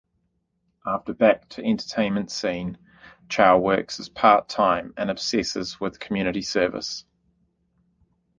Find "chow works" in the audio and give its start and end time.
3.29-3.99